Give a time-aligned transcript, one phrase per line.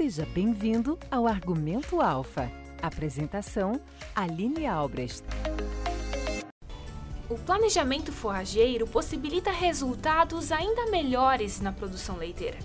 [0.00, 2.50] Seja bem-vindo ao Argumento Alfa.
[2.80, 3.78] Apresentação:
[4.16, 5.22] Aline Albrecht.
[7.28, 12.56] O planejamento forrageiro possibilita resultados ainda melhores na produção leiteira.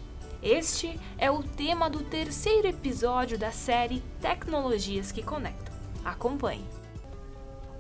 [0.42, 5.76] Este é o tema do terceiro episódio da série Tecnologias que Conectam.
[6.06, 6.64] Acompanhe.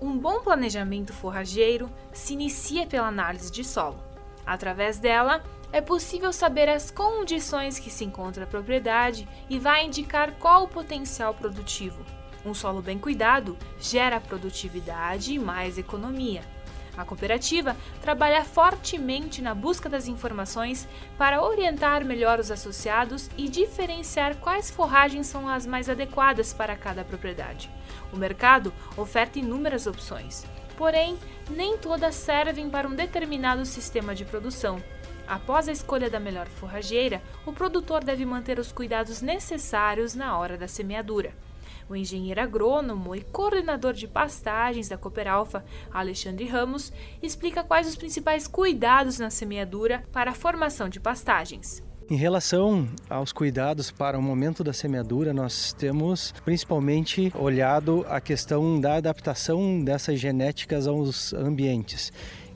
[0.01, 4.03] Um bom planejamento forrageiro se inicia pela análise de solo.
[4.45, 5.41] Através dela,
[5.71, 10.67] é possível saber as condições que se encontra a propriedade e vai indicar qual o
[10.67, 12.05] potencial produtivo.
[12.45, 16.44] Um solo bem cuidado gera produtividade e mais economia.
[16.98, 24.38] A cooperativa trabalha fortemente na busca das informações para orientar melhor os associados e diferenciar
[24.38, 27.70] quais forragens são as mais adequadas para cada propriedade.
[28.13, 30.45] O mercado oferta inúmeras opções,
[30.77, 31.17] porém,
[31.50, 34.81] nem todas servem para um determinado sistema de produção.
[35.27, 40.58] Após a escolha da melhor forrageira, o produtor deve manter os cuidados necessários na hora
[40.58, 41.33] da semeadura.
[41.89, 46.91] O engenheiro agrônomo e coordenador de pastagens da Cooperalfa, Alexandre Ramos,
[47.22, 51.83] explica quais os principais cuidados na semeadura para a formação de pastagens.
[52.07, 58.80] Em relação aos cuidados para o momento da semeadura, nós temos principalmente olhado a questão
[58.80, 62.13] da adaptação dessas genéticas aos ambientes.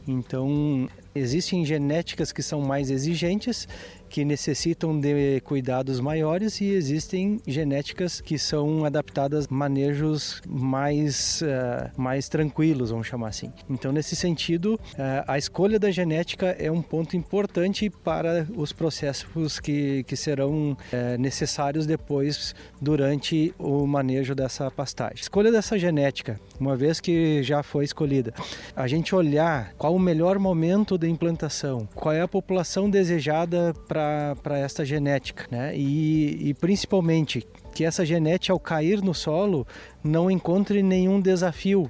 [0.07, 3.67] Então, existem genéticas que são mais exigentes
[4.09, 11.89] que necessitam de cuidados maiores e existem genéticas que são adaptadas a manejos mais, uh,
[12.01, 13.53] mais tranquilos, vamos chamar assim.
[13.69, 19.59] Então, nesse sentido, uh, a escolha da genética é um ponto importante para os processos
[19.59, 25.21] que, que serão uh, necessários depois durante o manejo dessa pastagem.
[25.21, 28.33] Escolha dessa genética, uma vez que já foi escolhida,
[28.75, 34.59] a gente olhar qual o melhor momento da implantação, qual é a população desejada para
[34.59, 35.75] esta genética, né?
[35.75, 39.66] E, e principalmente que essa genética ao cair no solo
[40.03, 41.90] não encontre nenhum desafio,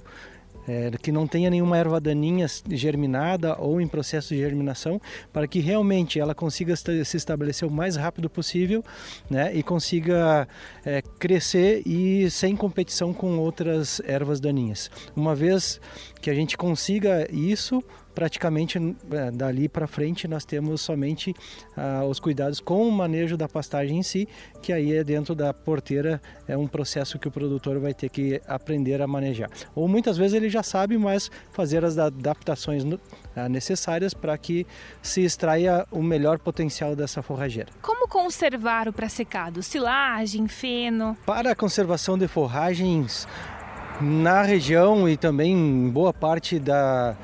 [0.69, 5.01] é, que não tenha nenhuma erva daninha germinada ou em processo de germinação,
[5.33, 8.85] para que realmente ela consiga se estabelecer o mais rápido possível
[9.27, 10.47] né, e consiga
[10.85, 14.91] é, crescer e sem competição com outras ervas daninhas.
[15.15, 15.81] Uma vez
[16.21, 18.77] que a gente consiga isso, praticamente
[19.11, 21.33] é, dali para frente nós temos somente
[21.77, 24.27] ah, os cuidados com o manejo da pastagem em si,
[24.61, 28.41] que aí é dentro da porteira, é um processo que o produtor vai ter que
[28.45, 29.49] aprender a manejar.
[29.73, 32.83] Ou muitas vezes ele já sabe, mas fazer as adaptações
[33.35, 34.67] ah, necessárias para que
[35.01, 37.69] se extraia o melhor potencial dessa forrageira.
[37.81, 39.63] Como conservar o pré-secado?
[39.63, 41.15] Silagem, feno?
[41.25, 43.25] Para a conservação de forragens
[44.01, 47.15] na região e também em boa parte da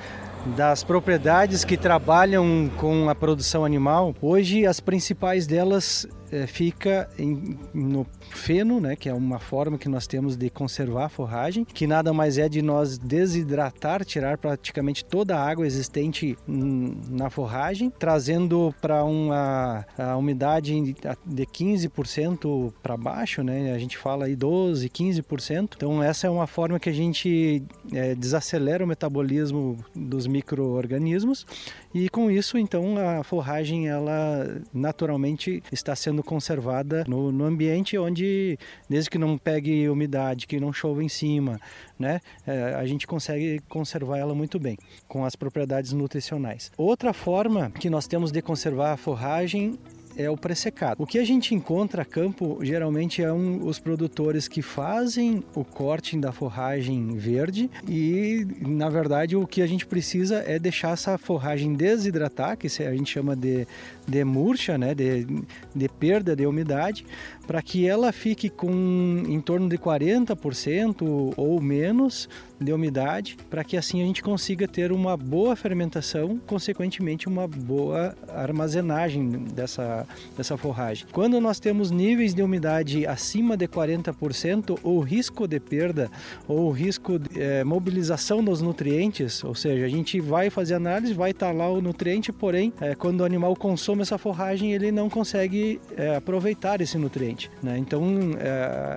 [0.56, 6.08] das propriedades que trabalham com a produção animal, hoje as principais delas
[6.48, 11.10] fica em, no feno, né, que é uma forma que nós temos de conservar a
[11.10, 17.30] forragem, que nada mais é de nós desidratar, tirar praticamente toda a água existente na
[17.30, 19.86] forragem, trazendo para uma
[20.18, 23.74] umidade de 15% para baixo, né?
[23.74, 25.74] A gente fala aí 12, 15%.
[25.76, 31.46] Então essa é uma forma que a gente é, desacelera o metabolismo dos micro-organismos
[31.94, 38.58] e com isso então a forragem ela naturalmente está sendo conservada no, no, ambiente onde,
[38.90, 41.60] desde que não pegue umidade, que não chova em cima,
[41.98, 44.78] né, é, a gente consegue conservar ela muito bem,
[45.08, 46.72] com as propriedades nutricionais.
[46.78, 49.78] Outra forma que nós temos de conservar a forragem
[50.18, 51.02] é o pressecado.
[51.02, 55.64] O que a gente encontra a campo geralmente é um, os produtores que fazem o
[55.64, 61.18] corte da forragem verde e, na verdade, o que a gente precisa é deixar essa
[61.18, 63.68] forragem desidratar, que a gente chama de,
[64.08, 65.26] de murcha, né, de,
[65.74, 67.06] de perda de umidade,
[67.46, 72.28] para que ela fique com em torno de 40% ou menos
[72.60, 78.16] de umidade, para que assim a gente consiga ter uma boa fermentação, consequentemente uma boa
[78.30, 80.08] armazenagem dessa,
[80.38, 81.06] dessa forragem.
[81.12, 86.10] Quando nós temos níveis de umidade acima de 40%, o risco de perda
[86.48, 91.14] ou o risco de é, mobilização dos nutrientes, ou seja, a gente vai fazer análise,
[91.14, 95.10] vai estar lá o nutriente, porém, é, quando o animal consome essa forragem, ele não
[95.10, 97.35] consegue é, aproveitar esse nutriente.
[97.62, 97.78] Né?
[97.78, 98.04] Então,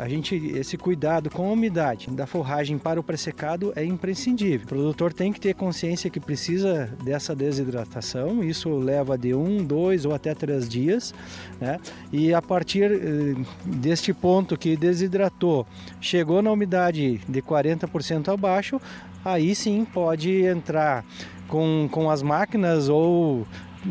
[0.01, 4.65] a gente, esse cuidado com a umidade da forragem para o pressecado é imprescindível.
[4.65, 10.05] O produtor tem que ter consciência que precisa dessa desidratação, isso leva de um, dois
[10.05, 11.15] ou até três dias,
[11.61, 11.79] né?
[12.13, 15.67] E a partir eh, deste ponto que desidratou,
[16.01, 18.81] chegou na umidade de 40% abaixo,
[19.25, 21.05] aí sim pode entrar
[21.49, 23.47] com, com as máquinas ou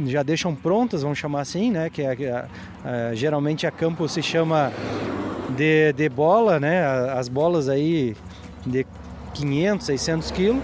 [0.06, 1.90] já deixam prontas, vamos chamar assim, né?
[1.90, 2.46] Que é,
[2.86, 4.72] é, geralmente a campo se chama
[5.56, 6.86] de, de bola, né?
[7.12, 8.16] As bolas aí
[8.66, 8.86] de
[9.34, 10.64] 500, 600 quilos.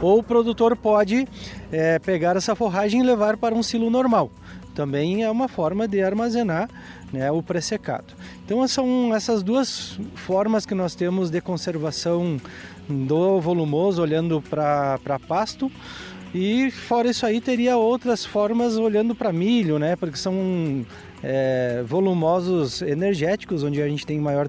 [0.00, 1.28] Ou o produtor pode
[1.70, 4.30] é, pegar essa forragem e levar para um silo normal.
[4.74, 6.70] Também é uma forma de armazenar
[7.12, 8.14] né, o pré-secado.
[8.44, 12.40] Então são essas duas formas que nós temos de conservação
[12.88, 15.70] do volumoso olhando para pasto.
[16.34, 19.96] E fora isso aí teria outras formas olhando para milho, né?
[19.96, 20.86] Porque são
[21.22, 24.48] é, volumosos energéticos, onde a gente tem maior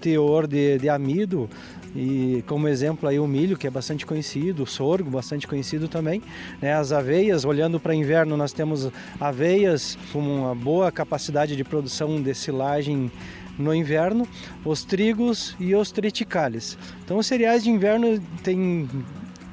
[0.00, 1.48] teor de, de amido
[1.96, 6.22] e como exemplo aí o milho que é bastante conhecido, o sorgo bastante conhecido também,
[6.60, 6.74] né?
[6.74, 12.34] as aveias, olhando para inverno nós temos aveias com uma boa capacidade de produção de
[12.34, 13.10] silagem
[13.58, 14.28] no inverno,
[14.62, 16.76] os trigos e os triticales.
[17.02, 18.86] Então os cereais de inverno têm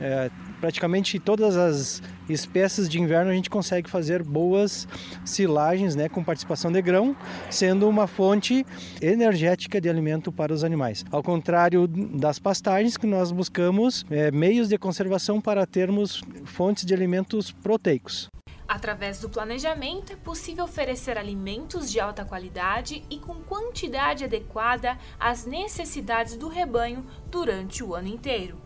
[0.01, 0.29] é,
[0.63, 4.87] praticamente todas as espécies de inverno a gente consegue fazer boas
[5.25, 7.17] silagens, né, com participação de grão,
[7.49, 8.65] sendo uma fonte
[9.01, 11.03] energética de alimento para os animais.
[11.11, 16.93] Ao contrário das pastagens, que nós buscamos é, meios de conservação para termos fontes de
[16.93, 18.29] alimentos proteicos.
[18.65, 25.45] Através do planejamento, é possível oferecer alimentos de alta qualidade e com quantidade adequada às
[25.45, 28.62] necessidades do rebanho durante o ano inteiro.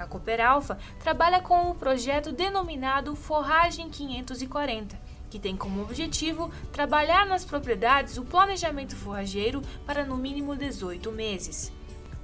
[0.00, 4.98] A Cooper Alpha trabalha com o projeto denominado Forragem 540,
[5.28, 11.70] que tem como objetivo trabalhar nas propriedades o planejamento forrageiro para no mínimo 18 meses.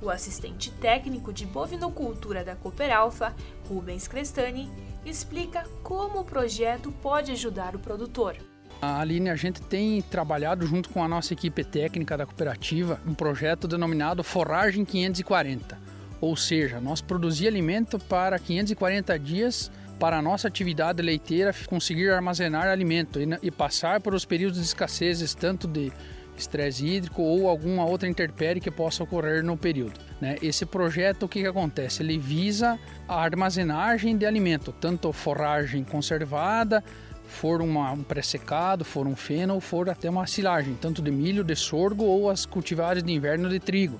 [0.00, 3.36] O assistente técnico de bovinocultura da Cooper Alpha,
[3.68, 4.70] Rubens Crestani,
[5.04, 8.38] explica como o projeto pode ajudar o produtor.
[8.80, 13.12] A Aline, a gente tem trabalhado junto com a nossa equipe técnica da cooperativa um
[13.12, 15.85] projeto denominado Forragem 540
[16.20, 22.66] ou seja, nós produzir alimento para 540 dias para a nossa atividade leiteira conseguir armazenar
[22.66, 25.90] alimento e, passar por os períodos de escassez tanto de
[26.36, 29.98] estresse hídrico ou alguma outra intempérie que possa ocorrer no período.
[30.20, 30.36] Né?
[30.42, 32.02] Esse projeto, o que, que acontece?
[32.02, 32.78] Ele visa
[33.08, 36.84] a armazenagem de alimento, tanto forragem conservada,
[37.26, 41.42] for uma, um pré-secado, for um feno ou for até uma silagem, tanto de milho,
[41.42, 43.98] de sorgo ou as cultivares de inverno de trigo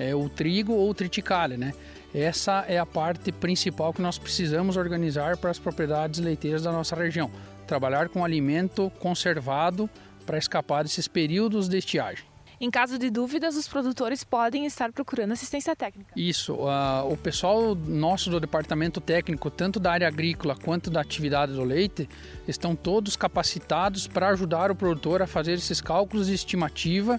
[0.00, 1.74] é, o trigo ou o triticale, né?
[2.12, 6.96] Essa é a parte principal que nós precisamos organizar para as propriedades leiteiras da nossa
[6.96, 7.30] região.
[7.66, 9.88] Trabalhar com alimento conservado
[10.26, 12.24] para escapar desses períodos de estiagem.
[12.60, 16.12] Em caso de dúvidas, os produtores podem estar procurando assistência técnica.
[16.14, 16.54] Isso.
[16.54, 21.64] Uh, o pessoal nosso do departamento técnico, tanto da área agrícola quanto da atividade do
[21.64, 22.06] leite,
[22.46, 27.18] estão todos capacitados para ajudar o produtor a fazer esses cálculos de estimativa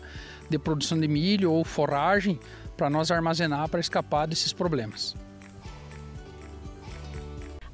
[0.51, 2.37] de produção de milho ou forragem
[2.81, 5.15] para nós armazenar para escapar desses problemas.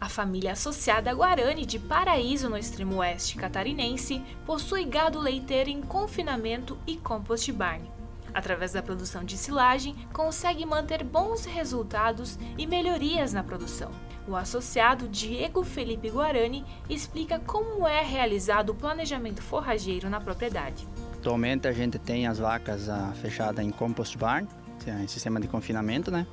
[0.01, 6.77] A família associada Guarani de Paraíso, no extremo oeste catarinense, possui gado leiteiro em confinamento
[6.85, 7.89] e compost barn.
[8.33, 13.91] Através da produção de silagem, consegue manter bons resultados e melhorias na produção.
[14.27, 20.85] O associado Diego Felipe Guarani explica como é realizado o planejamento forrageiro na propriedade.
[21.13, 24.45] Atualmente a gente tem as vacas ah, fechadas em compost barn,
[24.91, 26.25] em sistema de confinamento, né?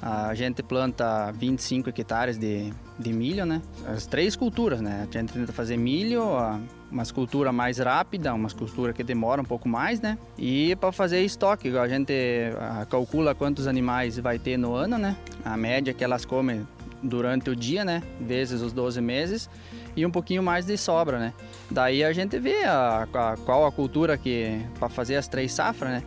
[0.00, 3.60] A gente planta 25 hectares de, de milho, né?
[3.84, 5.08] As três culturas, né?
[5.08, 6.22] A gente tenta fazer milho,
[6.90, 10.16] uma cultura mais rápida, uma cultura que demora um pouco mais, né?
[10.38, 12.14] E para fazer estoque, a gente
[12.88, 15.16] calcula quantos animais vai ter no ano, né?
[15.44, 16.64] A média que elas comem
[17.02, 18.00] durante o dia, né?
[18.20, 19.50] Vezes os 12 meses
[19.96, 21.32] e um pouquinho mais de sobra, né?
[21.68, 25.90] Daí a gente vê a, a qual a cultura que para fazer as três safras,
[25.90, 26.02] né?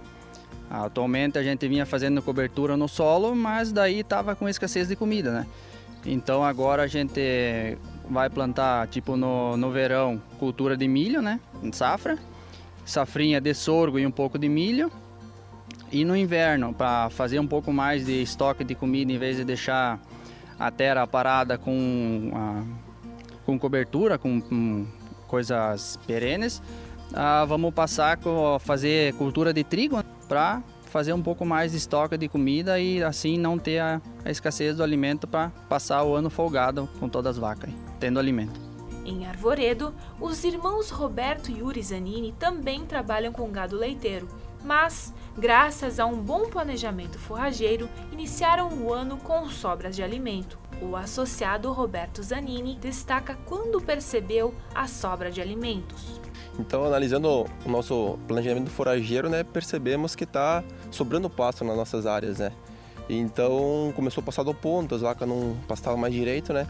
[0.72, 5.32] Atualmente a gente vinha fazendo cobertura no solo, mas daí estava com escassez de comida,
[5.32, 5.48] né?
[6.06, 7.78] Então agora a gente
[8.10, 11.42] vai plantar, tipo no, no verão, cultura de milho, né?
[11.74, 12.18] Safra,
[12.86, 14.90] safrinha de sorgo e um pouco de milho.
[15.92, 19.44] E no inverno, para fazer um pouco mais de estoque de comida, em vez de
[19.44, 20.00] deixar
[20.58, 22.63] a terra parada com, a,
[23.46, 24.88] com cobertura, com, com
[25.28, 26.62] coisas perenes,
[27.13, 32.18] ah, vamos passar a fazer cultura de trigo para fazer um pouco mais de estoque
[32.18, 36.30] de comida e assim não ter a, a escassez do alimento para passar o ano
[36.30, 38.60] folgado com todas as vacas, tendo alimento.
[39.06, 44.27] Em Arvoredo, os irmãos Roberto e Yuri Zanini também trabalham com gado leiteiro,
[44.63, 50.60] mas, graças a um bom planejamento forrageiro, iniciaram o ano com sobras de alimento.
[50.82, 56.22] O associado Roberto Zanini destaca quando percebeu a sobra de alimentos.
[56.60, 62.39] Então, analisando o nosso planejamento forageiro, né, percebemos que está sobrando pasto nas nossas áreas,
[62.39, 62.51] né?
[63.10, 66.67] Então, começou a passar do ponto, as vacas não pastavam mais direito, né?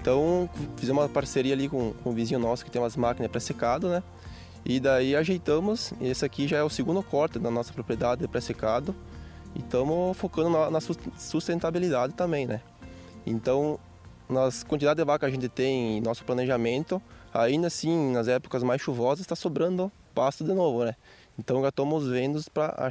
[0.00, 3.88] Então, fizemos uma parceria ali com, com um vizinho nosso que tem umas máquinas pré-secado,
[3.88, 4.02] né?
[4.64, 8.94] E daí ajeitamos, esse aqui já é o segundo corte da nossa propriedade pré-secado.
[9.54, 12.60] E estamos focando na, na, sustentabilidade também, né?
[13.26, 13.78] Então,
[14.28, 17.02] nas quantidades de vaca que a gente tem em nosso planejamento,
[17.32, 20.94] ainda assim, nas épocas mais chuvosas, está sobrando pasto de novo, né?
[21.38, 22.90] Então já estamos vendo para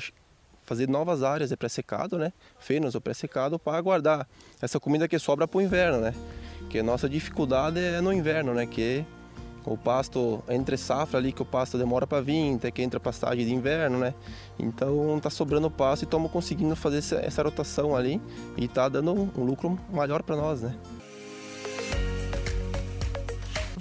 [0.63, 2.33] fazer novas áreas de pré-secado, né?
[2.59, 4.27] Fenos ou pré-secado para guardar
[4.61, 6.13] essa comida que sobra para o inverno, né?
[6.69, 8.65] Que a nossa dificuldade é no inverno, né?
[8.65, 9.05] Que
[9.65, 13.45] o pasto entre safra ali que o pasto demora para vir, até que entra pastagem
[13.45, 14.13] de inverno, né?
[14.57, 18.21] Então tá sobrando pasto e estamos conseguindo fazer essa, rotação ali
[18.57, 20.75] e tá dando um, um lucro maior para nós, né?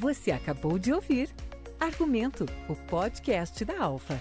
[0.00, 1.28] Você acabou de ouvir
[1.78, 4.18] Argumento, o podcast da Alfa.